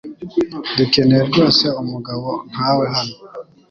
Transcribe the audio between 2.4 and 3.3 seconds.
nkawe hano.